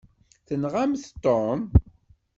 Tenɣamt 0.47 1.03
Tom? 1.23 1.59